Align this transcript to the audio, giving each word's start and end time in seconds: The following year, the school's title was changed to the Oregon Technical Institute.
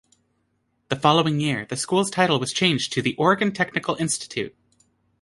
The 0.89 0.95
following 0.95 1.39
year, 1.39 1.67
the 1.69 1.77
school's 1.77 2.09
title 2.09 2.39
was 2.39 2.51
changed 2.53 2.91
to 2.93 3.03
the 3.03 3.15
Oregon 3.17 3.51
Technical 3.51 3.93
Institute. 3.97 4.55